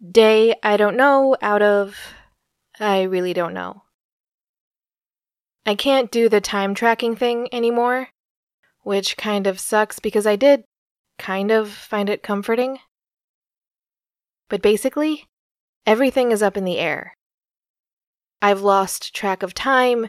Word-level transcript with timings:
Day, 0.00 0.54
I 0.62 0.78
don't 0.78 0.96
know, 0.96 1.36
out 1.42 1.60
of. 1.60 1.96
I 2.78 3.02
really 3.02 3.34
don't 3.34 3.52
know. 3.52 3.82
I 5.66 5.74
can't 5.74 6.10
do 6.10 6.28
the 6.28 6.40
time 6.40 6.74
tracking 6.74 7.14
thing 7.14 7.48
anymore, 7.52 8.08
which 8.82 9.18
kind 9.18 9.46
of 9.46 9.60
sucks 9.60 9.98
because 9.98 10.26
I 10.26 10.36
did 10.36 10.64
kind 11.18 11.50
of 11.50 11.70
find 11.70 12.08
it 12.08 12.22
comforting. 12.22 12.78
But 14.48 14.62
basically, 14.62 15.26
everything 15.86 16.32
is 16.32 16.42
up 16.42 16.56
in 16.56 16.64
the 16.64 16.78
air. 16.78 17.14
I've 18.40 18.62
lost 18.62 19.14
track 19.14 19.42
of 19.42 19.52
time, 19.52 20.08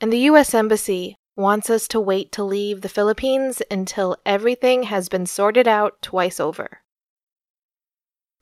and 0.00 0.12
the 0.12 0.26
US 0.30 0.54
Embassy 0.54 1.14
wants 1.36 1.70
us 1.70 1.86
to 1.88 2.00
wait 2.00 2.32
to 2.32 2.42
leave 2.42 2.80
the 2.80 2.88
Philippines 2.88 3.62
until 3.70 4.16
everything 4.26 4.82
has 4.84 5.08
been 5.08 5.24
sorted 5.24 5.68
out 5.68 6.02
twice 6.02 6.40
over. 6.40 6.80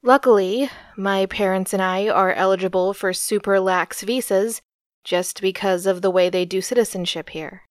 Luckily, 0.02 0.70
my 0.96 1.26
parents 1.26 1.72
and 1.72 1.82
I 1.82 2.08
are 2.08 2.32
eligible 2.32 2.94
for 2.94 3.12
super 3.12 3.58
lax 3.58 4.02
visas 4.02 4.62
just 5.02 5.40
because 5.40 5.86
of 5.86 6.02
the 6.02 6.10
way 6.10 6.30
they 6.30 6.44
do 6.44 6.60
citizenship 6.60 7.30
here. 7.30 7.62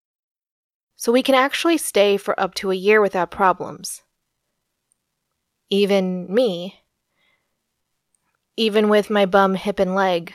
So 0.98 1.12
we 1.12 1.23
can 1.23 1.36
actually 1.36 1.77
stay 1.77 2.17
for 2.17 2.38
up 2.40 2.53
to 2.55 2.72
a 2.72 2.76
year 2.76 3.00
without 3.00 3.31
problems. 3.31 4.03
Even 5.70 6.34
me. 6.34 6.81
Even 8.58 8.89
with 8.89 9.09
my 9.09 9.25
bum, 9.25 9.55
hip, 9.55 9.80
and 9.80 9.95
leg. 9.95 10.34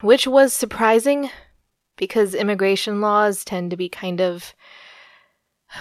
Which 0.00 0.26
was 0.26 0.52
surprising 0.52 1.30
because 1.96 2.34
immigration 2.34 3.00
laws 3.00 3.44
tend 3.44 3.70
to 3.70 3.76
be 3.76 3.88
kind 3.88 4.20
of. 4.20 4.54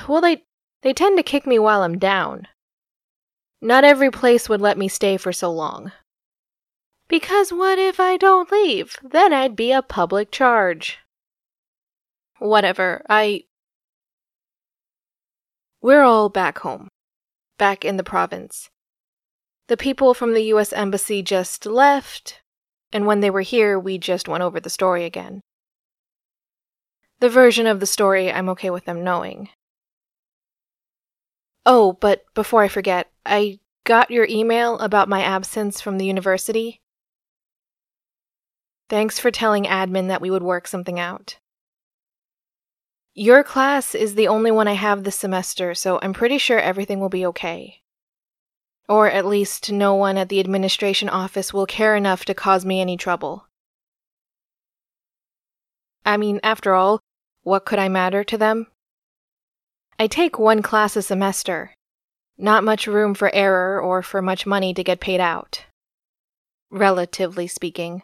Well, 0.07 0.21
they, 0.21 0.43
they 0.81 0.93
tend 0.93 1.17
to 1.17 1.23
kick 1.23 1.47
me 1.47 1.57
while 1.57 1.81
I'm 1.81 1.97
down. 1.97 2.47
Not 3.61 3.83
every 3.83 4.11
place 4.11 4.49
would 4.49 4.61
let 4.61 4.77
me 4.77 4.87
stay 4.87 5.17
for 5.17 5.31
so 5.31 5.51
long. 5.51 5.91
Because 7.07 7.51
what 7.51 7.77
if 7.77 7.99
I 7.99 8.17
don't 8.17 8.51
leave? 8.51 8.97
Then 9.03 9.31
I'd 9.33 9.55
be 9.55 9.71
a 9.71 9.81
public 9.81 10.31
charge. 10.31 10.99
Whatever, 12.39 13.03
I. 13.09 13.43
We're 15.81 16.03
all 16.03 16.29
back 16.29 16.59
home, 16.59 16.89
back 17.57 17.85
in 17.85 17.97
the 17.97 18.03
province. 18.03 18.69
The 19.67 19.77
people 19.77 20.13
from 20.13 20.33
the 20.33 20.43
US 20.53 20.73
Embassy 20.73 21.21
just 21.21 21.65
left, 21.65 22.41
and 22.91 23.05
when 23.05 23.19
they 23.19 23.29
were 23.29 23.41
here, 23.41 23.79
we 23.79 23.97
just 23.97 24.27
went 24.27 24.43
over 24.43 24.59
the 24.59 24.69
story 24.69 25.05
again. 25.05 25.41
The 27.19 27.29
version 27.29 27.65
of 27.65 27.79
the 27.79 27.85
story 27.85 28.31
I'm 28.31 28.49
okay 28.49 28.69
with 28.69 28.85
them 28.85 29.03
knowing. 29.03 29.49
Oh, 31.65 31.93
but 31.93 32.25
before 32.33 32.61
I 32.61 32.67
forget, 32.67 33.09
I 33.25 33.59
got 33.85 34.11
your 34.11 34.27
email 34.29 34.77
about 34.79 35.09
my 35.09 35.21
absence 35.21 35.81
from 35.81 35.97
the 35.97 36.05
university. 36.05 36.81
Thanks 38.87 39.17
for 39.17 39.31
telling 39.31 39.63
admin 39.63 40.07
that 40.09 40.21
we 40.21 40.29
would 40.29 40.43
work 40.43 40.67
something 40.67 40.99
out. 40.99 41.37
Your 43.15 43.43
class 43.43 43.95
is 43.95 44.15
the 44.15 44.27
only 44.27 44.51
one 44.51 44.67
I 44.67 44.73
have 44.73 45.03
this 45.03 45.15
semester, 45.15 45.73
so 45.73 45.99
I'm 46.01 46.13
pretty 46.13 46.37
sure 46.37 46.59
everything 46.59 46.99
will 46.99 47.09
be 47.09 47.25
okay. 47.27 47.81
Or 48.87 49.09
at 49.09 49.25
least 49.25 49.71
no 49.71 49.95
one 49.95 50.17
at 50.17 50.29
the 50.29 50.39
administration 50.39 51.09
office 51.09 51.53
will 51.53 51.65
care 51.65 51.95
enough 51.95 52.25
to 52.25 52.35
cause 52.35 52.65
me 52.65 52.81
any 52.81 52.97
trouble. 52.97 53.47
I 56.05 56.17
mean, 56.17 56.39
after 56.43 56.75
all, 56.75 56.99
what 57.41 57.65
could 57.65 57.79
I 57.79 57.87
matter 57.87 58.23
to 58.25 58.37
them? 58.37 58.67
I 59.97 60.07
take 60.07 60.37
one 60.37 60.61
class 60.61 60.95
a 60.97 61.01
semester. 61.01 61.73
Not 62.37 62.65
much 62.65 62.85
room 62.85 63.13
for 63.13 63.33
error 63.33 63.79
or 63.79 64.01
for 64.01 64.21
much 64.21 64.45
money 64.45 64.73
to 64.73 64.83
get 64.83 64.99
paid 64.99 65.21
out. 65.21 65.65
Relatively 66.69 67.47
speaking. 67.47 68.03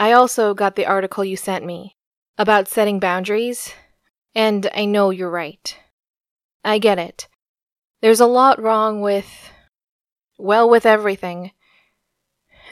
I 0.00 0.10
also 0.10 0.52
got 0.52 0.74
the 0.74 0.86
article 0.86 1.24
you 1.24 1.36
sent 1.36 1.64
me 1.64 1.96
about 2.36 2.66
setting 2.66 2.98
boundaries, 2.98 3.72
and 4.34 4.68
I 4.74 4.84
know 4.84 5.10
you're 5.10 5.30
right. 5.30 5.78
I 6.64 6.78
get 6.78 6.98
it. 6.98 7.28
There's 8.00 8.20
a 8.20 8.26
lot 8.26 8.60
wrong 8.60 9.00
with. 9.00 9.50
well, 10.38 10.68
with 10.68 10.86
everything. 10.86 11.52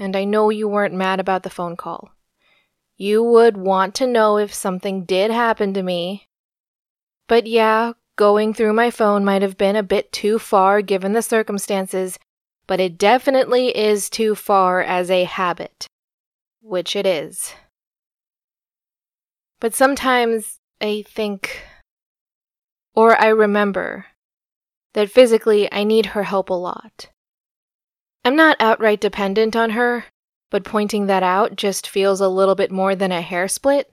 And 0.01 0.17
I 0.17 0.25
know 0.25 0.51
you 0.51 0.67
weren't 0.67 0.95
mad 0.95 1.21
about 1.21 1.45
the 1.45 1.51
phone 1.51 1.77
call. 1.77 2.11
You 2.97 3.23
would 3.23 3.57
want 3.57 3.95
to 3.97 4.09
know 4.09 4.39
if 4.39 4.53
something 4.53 5.05
did 5.05 5.31
happen 5.31 5.73
to 5.75 5.83
me. 5.85 6.27
But 7.31 7.47
yeah, 7.47 7.93
going 8.17 8.55
through 8.55 8.73
my 8.73 8.91
phone 8.91 9.25
might 9.25 9.43
have 9.43 9.57
been 9.57 9.77
a 9.77 9.85
bit 9.85 10.11
too 10.11 10.41
far 10.41 10.83
given 10.83 11.13
the 11.13 11.23
circumstances, 11.23 12.19
but 12.67 12.81
it 12.81 12.99
definitely 12.99 13.69
is 13.69 14.11
too 14.11 14.35
far 14.35 14.83
as 14.83 15.13
a 15.13 15.23
habit. 15.23 15.87
Which 16.61 16.97
it 16.97 17.07
is. 17.07 17.55
But 19.61 19.77
sometimes 19.77 20.59
I 20.81 21.05
think, 21.07 21.63
or 22.97 23.17
I 23.23 23.29
remember, 23.29 24.07
that 24.95 25.09
physically 25.09 25.73
I 25.73 25.85
need 25.85 26.07
her 26.07 26.25
help 26.25 26.51
a 26.51 26.55
lot. 26.55 27.11
I'm 28.25 28.35
not 28.35 28.57
outright 28.59 29.01
dependent 29.01 29.55
on 29.55 29.71
her, 29.71 30.07
but 30.51 30.65
pointing 30.65 31.07
that 31.07 31.23
out 31.23 31.55
just 31.55 31.89
feels 31.89 32.21
a 32.21 32.29
little 32.29 32.57
bit 32.57 32.73
more 32.73 32.97
than 32.97 33.13
a 33.13 33.23
hair 33.23 33.47
split. 33.47 33.89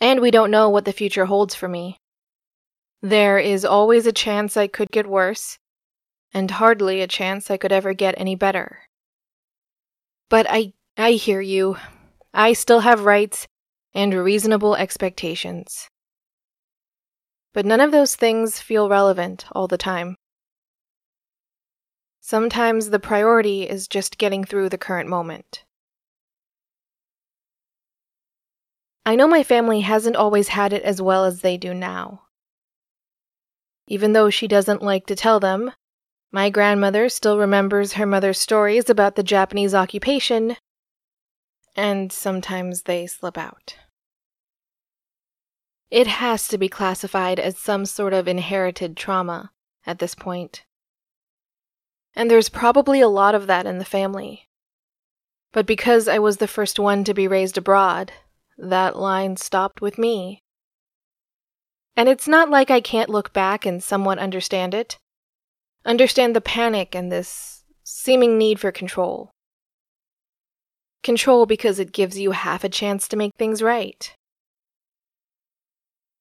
And 0.00 0.20
we 0.20 0.30
don't 0.30 0.50
know 0.50 0.70
what 0.70 0.86
the 0.86 0.94
future 0.94 1.26
holds 1.26 1.54
for 1.54 1.68
me. 1.68 1.98
There 3.02 3.38
is 3.38 3.64
always 3.64 4.06
a 4.06 4.12
chance 4.12 4.56
I 4.56 4.66
could 4.66 4.90
get 4.90 5.06
worse, 5.06 5.58
and 6.34 6.50
hardly 6.50 7.00
a 7.00 7.06
chance 7.06 7.50
I 7.50 7.56
could 7.56 7.72
ever 7.72 7.94
get 7.94 8.14
any 8.18 8.34
better. 8.34 8.80
But 10.28 10.46
I, 10.50 10.74
I 10.98 11.12
hear 11.12 11.40
you. 11.40 11.76
I 12.34 12.52
still 12.52 12.80
have 12.80 13.06
rights 13.06 13.48
and 13.94 14.12
reasonable 14.12 14.76
expectations. 14.76 15.88
But 17.54 17.64
none 17.64 17.80
of 17.80 17.90
those 17.90 18.16
things 18.16 18.60
feel 18.60 18.88
relevant 18.88 19.46
all 19.52 19.66
the 19.66 19.78
time. 19.78 20.16
Sometimes 22.20 22.90
the 22.90 23.00
priority 23.00 23.62
is 23.68 23.88
just 23.88 24.18
getting 24.18 24.44
through 24.44 24.68
the 24.68 24.78
current 24.78 25.08
moment. 25.08 25.64
I 29.06 29.16
know 29.16 29.26
my 29.26 29.42
family 29.42 29.80
hasn't 29.80 30.16
always 30.16 30.48
had 30.48 30.74
it 30.74 30.82
as 30.82 31.00
well 31.00 31.24
as 31.24 31.40
they 31.40 31.56
do 31.56 31.72
now. 31.72 32.24
Even 33.90 34.12
though 34.12 34.30
she 34.30 34.46
doesn't 34.46 34.82
like 34.82 35.04
to 35.06 35.16
tell 35.16 35.40
them, 35.40 35.72
my 36.30 36.48
grandmother 36.48 37.08
still 37.08 37.38
remembers 37.38 37.94
her 37.94 38.06
mother's 38.06 38.38
stories 38.38 38.88
about 38.88 39.16
the 39.16 39.24
Japanese 39.24 39.74
occupation, 39.74 40.56
and 41.74 42.12
sometimes 42.12 42.82
they 42.82 43.08
slip 43.08 43.36
out. 43.36 43.74
It 45.90 46.06
has 46.06 46.46
to 46.48 46.56
be 46.56 46.68
classified 46.68 47.40
as 47.40 47.58
some 47.58 47.84
sort 47.84 48.12
of 48.12 48.28
inherited 48.28 48.96
trauma 48.96 49.50
at 49.84 49.98
this 49.98 50.14
point. 50.14 50.62
And 52.14 52.30
there's 52.30 52.48
probably 52.48 53.00
a 53.00 53.08
lot 53.08 53.34
of 53.34 53.48
that 53.48 53.66
in 53.66 53.78
the 53.78 53.84
family. 53.84 54.48
But 55.50 55.66
because 55.66 56.06
I 56.06 56.20
was 56.20 56.36
the 56.36 56.46
first 56.46 56.78
one 56.78 57.02
to 57.02 57.14
be 57.14 57.26
raised 57.26 57.58
abroad, 57.58 58.12
that 58.56 58.96
line 58.96 59.36
stopped 59.36 59.80
with 59.80 59.98
me. 59.98 60.44
And 61.96 62.08
it's 62.08 62.28
not 62.28 62.50
like 62.50 62.70
I 62.70 62.80
can't 62.80 63.10
look 63.10 63.32
back 63.32 63.66
and 63.66 63.82
somewhat 63.82 64.18
understand 64.18 64.74
it. 64.74 64.96
Understand 65.84 66.34
the 66.34 66.40
panic 66.40 66.94
and 66.94 67.10
this 67.10 67.64
seeming 67.84 68.38
need 68.38 68.60
for 68.60 68.72
control. 68.72 69.30
Control 71.02 71.46
because 71.46 71.78
it 71.78 71.92
gives 71.92 72.18
you 72.18 72.30
half 72.30 72.64
a 72.64 72.68
chance 72.68 73.08
to 73.08 73.16
make 73.16 73.32
things 73.38 73.62
right. 73.62 74.12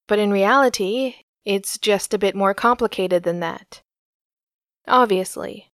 But 0.08 0.20
in 0.20 0.32
reality, 0.32 1.16
it's 1.46 1.78
just 1.78 2.14
a 2.14 2.20
bit 2.20 2.36
more 2.36 2.54
complicated 2.54 3.24
than 3.24 3.40
that. 3.42 3.82
Obviously 4.88 5.70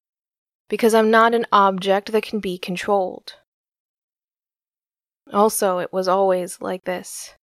because 0.68 0.94
I'm 0.94 1.12
not 1.12 1.34
an 1.34 1.46
object 1.52 2.12
that 2.12 2.24
can 2.24 2.40
be 2.40 2.58
controlled. 2.58 3.36
Also, 5.32 5.80
it 5.80 5.92
was 5.92 6.08
always 6.08 6.62
like 6.62 6.86
this. 6.86 7.34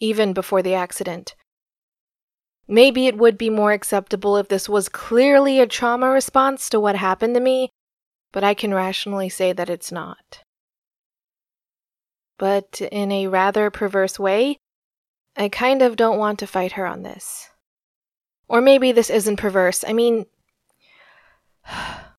Even 0.00 0.32
before 0.32 0.62
the 0.62 0.74
accident. 0.74 1.34
Maybe 2.66 3.06
it 3.06 3.18
would 3.18 3.36
be 3.36 3.50
more 3.50 3.72
acceptable 3.72 4.36
if 4.36 4.48
this 4.48 4.68
was 4.68 4.88
clearly 4.88 5.60
a 5.60 5.66
trauma 5.66 6.08
response 6.10 6.68
to 6.70 6.80
what 6.80 6.96
happened 6.96 7.34
to 7.34 7.40
me, 7.40 7.70
but 8.32 8.42
I 8.42 8.54
can 8.54 8.72
rationally 8.72 9.28
say 9.28 9.52
that 9.52 9.68
it's 9.68 9.92
not. 9.92 10.42
But 12.38 12.80
in 12.90 13.12
a 13.12 13.26
rather 13.28 13.70
perverse 13.70 14.18
way, 14.18 14.58
I 15.36 15.48
kind 15.48 15.82
of 15.82 15.96
don't 15.96 16.18
want 16.18 16.38
to 16.38 16.46
fight 16.46 16.72
her 16.72 16.86
on 16.86 17.02
this. 17.02 17.50
Or 18.48 18.60
maybe 18.60 18.92
this 18.92 19.10
isn't 19.10 19.36
perverse. 19.36 19.84
I 19.86 19.92
mean, 19.92 20.26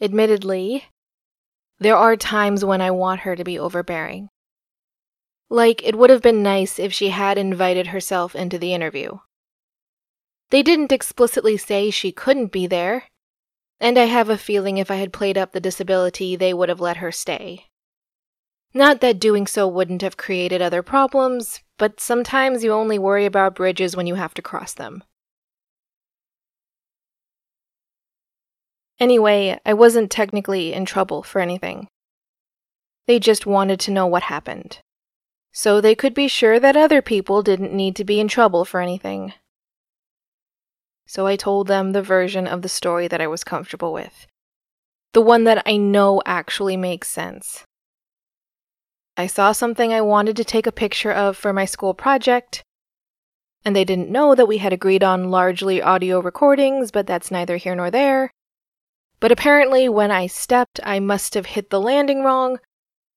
Admittedly, 0.00 0.84
there 1.80 1.96
are 1.96 2.16
times 2.16 2.64
when 2.64 2.80
I 2.80 2.92
want 2.92 3.20
her 3.20 3.34
to 3.34 3.42
be 3.42 3.58
overbearing. 3.58 4.28
Like, 5.50 5.82
it 5.82 5.96
would 5.96 6.10
have 6.10 6.22
been 6.22 6.42
nice 6.42 6.78
if 6.78 6.92
she 6.92 7.08
had 7.08 7.38
invited 7.38 7.88
herself 7.88 8.34
into 8.34 8.58
the 8.58 8.74
interview. 8.74 9.18
They 10.50 10.62
didn't 10.62 10.92
explicitly 10.92 11.56
say 11.56 11.90
she 11.90 12.12
couldn't 12.12 12.52
be 12.52 12.66
there, 12.66 13.04
And 13.80 13.96
I 13.96 14.04
have 14.04 14.28
a 14.28 14.38
feeling 14.38 14.78
if 14.78 14.90
I 14.90 14.96
had 14.96 15.12
played 15.12 15.38
up 15.38 15.52
the 15.52 15.60
disability, 15.60 16.34
they 16.34 16.52
would 16.52 16.68
have 16.68 16.80
let 16.80 16.96
her 16.98 17.12
stay. 17.12 17.66
Not 18.74 19.00
that 19.00 19.20
doing 19.20 19.46
so 19.46 19.66
wouldn't 19.68 20.02
have 20.02 20.16
created 20.16 20.60
other 20.60 20.82
problems, 20.82 21.60
but 21.78 22.00
sometimes 22.00 22.64
you 22.64 22.72
only 22.72 22.98
worry 22.98 23.24
about 23.24 23.54
bridges 23.54 23.96
when 23.96 24.06
you 24.06 24.16
have 24.16 24.34
to 24.34 24.42
cross 24.42 24.74
them. 24.74 25.04
Anyway, 29.00 29.58
I 29.64 29.74
wasn't 29.74 30.10
technically 30.10 30.72
in 30.72 30.84
trouble 30.84 31.22
for 31.22 31.40
anything. 31.40 31.86
They 33.06 33.20
just 33.20 33.46
wanted 33.46 33.78
to 33.80 33.92
know 33.92 34.06
what 34.06 34.24
happened. 34.24 34.80
So 35.52 35.80
they 35.80 35.94
could 35.94 36.14
be 36.14 36.28
sure 36.28 36.60
that 36.60 36.76
other 36.76 37.02
people 37.02 37.42
didn't 37.42 37.72
need 37.72 37.96
to 37.96 38.04
be 38.04 38.20
in 38.20 38.28
trouble 38.28 38.64
for 38.64 38.80
anything. 38.80 39.32
So 41.06 41.26
I 41.26 41.36
told 41.36 41.66
them 41.68 41.92
the 41.92 42.02
version 42.02 42.46
of 42.46 42.62
the 42.62 42.68
story 42.68 43.08
that 43.08 43.20
I 43.20 43.26
was 43.26 43.42
comfortable 43.42 43.92
with. 43.92 44.26
The 45.14 45.22
one 45.22 45.44
that 45.44 45.62
I 45.66 45.76
know 45.76 46.22
actually 46.26 46.76
makes 46.76 47.08
sense. 47.08 47.64
I 49.16 49.26
saw 49.26 49.52
something 49.52 49.92
I 49.92 50.00
wanted 50.00 50.36
to 50.36 50.44
take 50.44 50.66
a 50.66 50.72
picture 50.72 51.10
of 51.10 51.36
for 51.36 51.52
my 51.52 51.64
school 51.64 51.92
project, 51.92 52.62
and 53.64 53.74
they 53.74 53.84
didn't 53.84 54.10
know 54.10 54.36
that 54.36 54.46
we 54.46 54.58
had 54.58 54.72
agreed 54.72 55.02
on 55.02 55.30
largely 55.30 55.82
audio 55.82 56.20
recordings, 56.20 56.92
but 56.92 57.06
that's 57.06 57.30
neither 57.30 57.56
here 57.56 57.74
nor 57.74 57.90
there. 57.90 58.30
But 59.18 59.32
apparently, 59.32 59.88
when 59.88 60.12
I 60.12 60.28
stepped, 60.28 60.78
I 60.84 61.00
must 61.00 61.34
have 61.34 61.46
hit 61.46 61.70
the 61.70 61.80
landing 61.80 62.22
wrong 62.22 62.60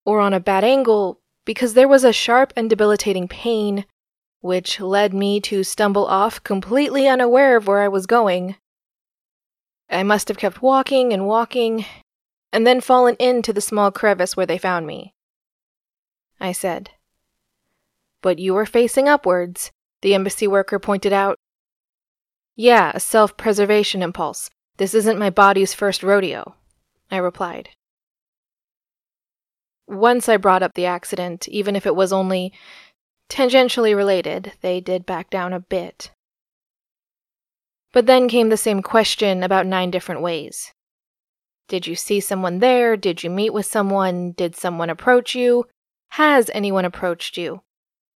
or 0.03 0.19
on 0.19 0.33
a 0.33 0.39
bad 0.39 0.63
angle 0.63 1.20
because 1.51 1.73
there 1.73 1.89
was 1.89 2.05
a 2.05 2.13
sharp 2.13 2.53
and 2.55 2.69
debilitating 2.69 3.27
pain, 3.27 3.83
which 4.39 4.79
led 4.79 5.13
me 5.13 5.41
to 5.41 5.65
stumble 5.65 6.05
off 6.05 6.41
completely 6.45 7.09
unaware 7.09 7.57
of 7.57 7.67
where 7.67 7.81
I 7.81 7.89
was 7.89 8.05
going. 8.05 8.55
I 9.89 10.03
must 10.03 10.29
have 10.29 10.37
kept 10.37 10.61
walking 10.61 11.11
and 11.11 11.27
walking, 11.27 11.83
and 12.53 12.65
then 12.65 12.79
fallen 12.79 13.17
into 13.19 13.51
the 13.51 13.59
small 13.59 13.91
crevice 13.91 14.37
where 14.37 14.45
they 14.45 14.57
found 14.57 14.87
me. 14.87 15.13
I 16.39 16.53
said. 16.53 16.91
But 18.21 18.39
you 18.39 18.53
were 18.53 18.65
facing 18.65 19.09
upwards, 19.09 19.71
the 20.03 20.15
embassy 20.15 20.47
worker 20.47 20.79
pointed 20.79 21.11
out. 21.11 21.35
Yeah, 22.55 22.93
a 22.95 23.01
self 23.01 23.35
preservation 23.35 24.01
impulse. 24.01 24.49
This 24.77 24.93
isn't 24.93 25.19
my 25.19 25.29
body's 25.29 25.73
first 25.73 26.01
rodeo, 26.01 26.55
I 27.11 27.17
replied. 27.17 27.71
Once 29.91 30.29
I 30.29 30.37
brought 30.37 30.63
up 30.63 30.73
the 30.73 30.85
accident, 30.85 31.49
even 31.49 31.75
if 31.75 31.85
it 31.85 31.97
was 31.97 32.13
only 32.13 32.53
tangentially 33.29 33.93
related, 33.93 34.53
they 34.61 34.79
did 34.79 35.05
back 35.05 35.29
down 35.29 35.51
a 35.51 35.59
bit. 35.59 36.11
But 37.91 38.05
then 38.05 38.29
came 38.29 38.47
the 38.47 38.55
same 38.55 38.81
question 38.81 39.43
about 39.43 39.65
nine 39.65 39.91
different 39.91 40.21
ways. 40.21 40.71
Did 41.67 41.87
you 41.87 41.97
see 41.97 42.21
someone 42.21 42.59
there? 42.59 42.95
Did 42.95 43.21
you 43.21 43.29
meet 43.29 43.53
with 43.53 43.65
someone? 43.65 44.31
Did 44.31 44.55
someone 44.55 44.89
approach 44.89 45.35
you? 45.35 45.65
Has 46.11 46.49
anyone 46.53 46.85
approached 46.85 47.37
you? 47.37 47.61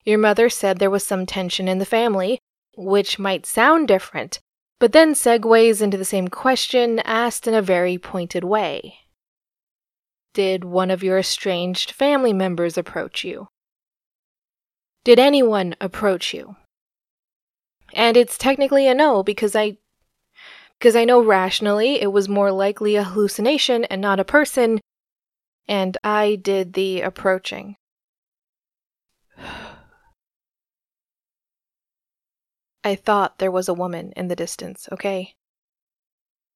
Your 0.06 0.20
mother 0.20 0.50
said 0.50 0.78
there 0.78 0.92
was 0.92 1.06
some 1.06 1.26
tension 1.26 1.68
in 1.68 1.80
the 1.80 1.86
family, 1.86 2.40
which 2.76 3.18
might 3.18 3.48
sound 3.48 3.88
different, 3.88 4.40
but 4.80 4.92
then 4.92 5.16
segues 5.16 5.82
into 5.82 5.98
the 5.98 6.06
same 6.06 6.28
question 6.28 7.00
asked 7.00 7.48
in 7.48 7.56
a 7.56 7.64
very 7.64 7.98
pointed 7.98 8.44
way. 8.44 9.00
Did 10.34 10.64
one 10.64 10.90
of 10.90 11.04
your 11.04 11.20
estranged 11.20 11.92
family 11.92 12.34
members 12.34 12.78
approach 12.78 13.24
you? 13.24 13.50
Did 15.04 15.20
anyone 15.20 15.76
approach 15.80 16.34
you? 16.34 16.56
And 17.94 18.18
it's 18.18 18.38
technically 18.38 18.88
a 18.88 18.96
no 18.96 19.22
because 19.22 19.56
I 19.56 19.78
because 20.80 20.96
I 20.96 21.06
know 21.06 21.24
rationally 21.24 22.02
it 22.02 22.12
was 22.12 22.28
more 22.28 22.52
likely 22.52 22.96
a 22.96 23.04
hallucination 23.04 23.86
and 23.86 24.02
not 24.02 24.20
a 24.20 24.26
person, 24.26 24.82
and 25.68 25.98
I 26.04 26.36
did 26.36 26.74
the 26.74 27.02
approaching. 27.02 27.76
I 32.84 32.96
thought 32.96 33.40
there 33.40 33.52
was 33.52 33.70
a 33.70 33.74
woman 33.74 34.12
in 34.18 34.28
the 34.28 34.36
distance, 34.36 34.90
okay? 34.92 35.36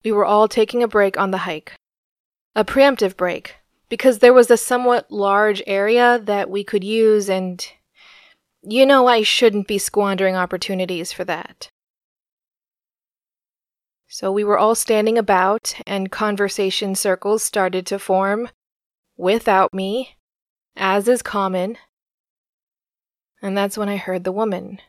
We 0.03 0.11
were 0.11 0.25
all 0.25 0.47
taking 0.47 0.83
a 0.83 0.87
break 0.87 1.17
on 1.17 1.31
the 1.31 1.37
hike. 1.39 1.73
A 2.55 2.65
preemptive 2.65 3.15
break, 3.15 3.55
because 3.89 4.19
there 4.19 4.33
was 4.33 4.51
a 4.51 4.57
somewhat 4.57 5.11
large 5.11 5.61
area 5.67 6.19
that 6.23 6.49
we 6.49 6.63
could 6.63 6.83
use, 6.83 7.29
and 7.29 7.65
you 8.61 8.85
know 8.85 9.07
I 9.07 9.23
shouldn't 9.23 9.67
be 9.67 9.77
squandering 9.77 10.35
opportunities 10.35 11.11
for 11.11 11.23
that. 11.25 11.69
So 14.07 14.31
we 14.31 14.43
were 14.43 14.57
all 14.57 14.75
standing 14.75 15.17
about, 15.17 15.75
and 15.85 16.11
conversation 16.11 16.95
circles 16.95 17.43
started 17.43 17.85
to 17.87 17.99
form 17.99 18.49
without 19.17 19.73
me, 19.73 20.15
as 20.75 21.07
is 21.07 21.21
common. 21.21 21.77
And 23.41 23.57
that's 23.57 23.77
when 23.77 23.89
I 23.89 23.97
heard 23.97 24.23
the 24.23 24.31
woman 24.31 24.79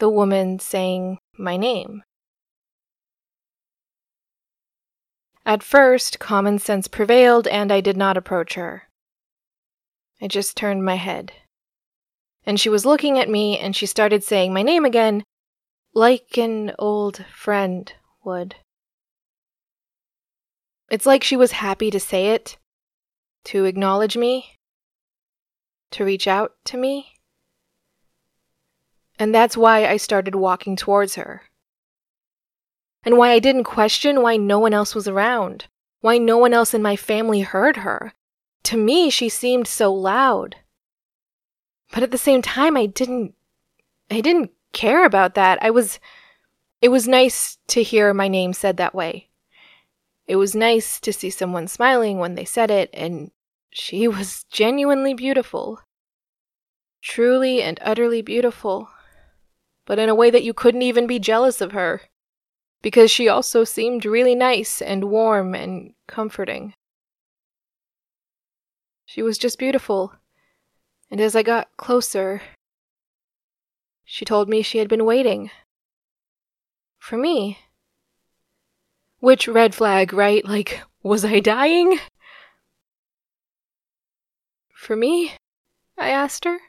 the 0.00 0.08
woman 0.08 0.58
saying 0.58 1.18
my 1.38 1.56
name. 1.56 2.02
At 5.50 5.64
first, 5.64 6.20
common 6.20 6.60
sense 6.60 6.86
prevailed 6.86 7.48
and 7.48 7.72
I 7.72 7.80
did 7.80 7.96
not 7.96 8.16
approach 8.16 8.54
her. 8.54 8.84
I 10.22 10.28
just 10.28 10.56
turned 10.56 10.84
my 10.84 10.94
head. 10.94 11.32
And 12.46 12.60
she 12.60 12.68
was 12.68 12.86
looking 12.86 13.18
at 13.18 13.28
me 13.28 13.58
and 13.58 13.74
she 13.74 13.86
started 13.86 14.22
saying 14.22 14.54
my 14.54 14.62
name 14.62 14.84
again, 14.84 15.24
like 15.92 16.38
an 16.38 16.72
old 16.78 17.24
friend 17.34 17.92
would. 18.22 18.54
It's 20.88 21.04
like 21.04 21.24
she 21.24 21.36
was 21.36 21.50
happy 21.50 21.90
to 21.90 21.98
say 21.98 22.28
it, 22.28 22.56
to 23.46 23.64
acknowledge 23.64 24.16
me, 24.16 24.56
to 25.90 26.04
reach 26.04 26.28
out 26.28 26.52
to 26.66 26.76
me. 26.76 27.14
And 29.18 29.34
that's 29.34 29.56
why 29.56 29.84
I 29.84 29.96
started 29.96 30.36
walking 30.36 30.76
towards 30.76 31.16
her. 31.16 31.49
And 33.02 33.16
why 33.16 33.30
I 33.30 33.38
didn't 33.38 33.64
question 33.64 34.22
why 34.22 34.36
no 34.36 34.58
one 34.58 34.74
else 34.74 34.94
was 34.94 35.08
around, 35.08 35.66
why 36.00 36.18
no 36.18 36.36
one 36.36 36.52
else 36.52 36.74
in 36.74 36.82
my 36.82 36.96
family 36.96 37.40
heard 37.40 37.78
her. 37.78 38.12
To 38.64 38.76
me, 38.76 39.10
she 39.10 39.28
seemed 39.28 39.66
so 39.66 39.92
loud. 39.92 40.56
But 41.92 42.02
at 42.02 42.10
the 42.10 42.18
same 42.18 42.42
time, 42.42 42.76
I 42.76 42.86
didn't. 42.86 43.34
I 44.10 44.20
didn't 44.20 44.50
care 44.72 45.04
about 45.04 45.34
that. 45.34 45.58
I 45.62 45.70
was. 45.70 45.98
It 46.82 46.88
was 46.88 47.08
nice 47.08 47.58
to 47.68 47.82
hear 47.82 48.12
my 48.14 48.28
name 48.28 48.52
said 48.52 48.76
that 48.76 48.94
way. 48.94 49.28
It 50.26 50.36
was 50.36 50.54
nice 50.54 51.00
to 51.00 51.12
see 51.12 51.30
someone 51.30 51.68
smiling 51.68 52.18
when 52.18 52.34
they 52.34 52.44
said 52.44 52.70
it, 52.70 52.90
and 52.92 53.30
she 53.70 54.06
was 54.16 54.44
genuinely 54.50 55.14
beautiful. 55.14 55.80
Truly 57.02 57.62
and 57.62 57.78
utterly 57.82 58.20
beautiful 58.20 58.90
but 59.90 59.98
in 59.98 60.08
a 60.08 60.14
way 60.14 60.30
that 60.30 60.44
you 60.44 60.54
couldn't 60.54 60.82
even 60.82 61.08
be 61.08 61.18
jealous 61.18 61.60
of 61.60 61.72
her. 61.72 62.02
Because 62.82 63.10
she 63.10 63.28
also 63.28 63.64
seemed 63.64 64.04
really 64.04 64.34
nice 64.34 64.80
and 64.80 65.10
warm 65.10 65.54
and 65.54 65.92
comforting. 66.06 66.74
She 69.04 69.22
was 69.22 69.38
just 69.38 69.58
beautiful. 69.58 70.14
And 71.10 71.20
as 71.20 71.36
I 71.36 71.42
got 71.42 71.68
closer, 71.76 72.42
she 74.04 74.24
told 74.24 74.48
me 74.48 74.62
she 74.62 74.78
had 74.78 74.88
been 74.88 75.04
waiting. 75.04 75.50
For 76.98 77.16
me. 77.16 77.58
Which 79.18 79.48
red 79.48 79.74
flag, 79.74 80.12
right? 80.12 80.44
Like, 80.44 80.80
was 81.02 81.24
I 81.24 81.40
dying? 81.40 81.98
For 84.74 84.96
me? 84.96 85.32
I 85.98 86.10
asked 86.10 86.44
her. 86.44 86.60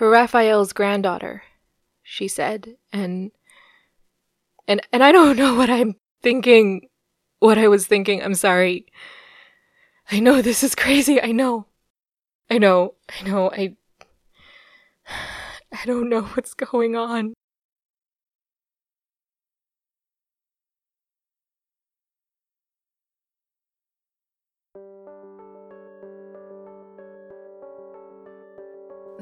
for 0.00 0.08
Raphael's 0.08 0.72
granddaughter, 0.72 1.42
she 2.10 2.26
said, 2.26 2.74
and 2.92 3.30
and 4.66 4.80
and 4.92 5.04
I 5.04 5.12
don't 5.12 5.36
know 5.42 5.54
what 5.54 5.70
I'm 5.70 5.94
thinking 6.22 6.88
what 7.38 7.56
I 7.56 7.68
was 7.68 7.86
thinking. 7.86 8.20
I'm 8.20 8.34
sorry. 8.34 8.86
I 10.10 10.18
know 10.18 10.42
this 10.42 10.64
is 10.64 10.74
crazy. 10.74 11.22
I 11.22 11.30
know. 11.30 11.66
I 12.50 12.58
know. 12.58 12.94
I 13.08 13.22
know. 13.22 13.52
I 13.52 13.76
I 15.72 15.86
don't 15.86 16.08
know 16.08 16.22
what's 16.22 16.52
going 16.54 16.96
on. 16.96 17.34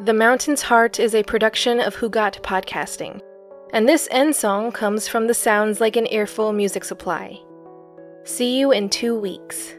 The 0.04 0.14
Mountain's 0.14 0.62
Heart 0.62 1.00
is 1.00 1.12
a 1.12 1.24
production 1.24 1.80
of 1.80 1.96
Hugot 1.96 2.40
Podcasting, 2.40 3.20
and 3.72 3.88
this 3.88 4.06
end 4.12 4.36
song 4.36 4.70
comes 4.70 5.08
from 5.08 5.26
the 5.26 5.34
Sounds 5.34 5.80
Like 5.80 5.96
an 5.96 6.06
Earful 6.12 6.52
music 6.52 6.84
supply. 6.84 7.36
See 8.22 8.60
you 8.60 8.70
in 8.70 8.90
two 8.90 9.18
weeks. 9.18 9.74